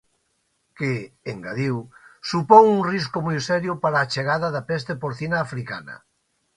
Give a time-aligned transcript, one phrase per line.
[0.77, 0.93] Que,
[1.33, 1.75] engadiu,
[2.29, 5.95] supón un risco moi serio para a chegada da peste porcina africana.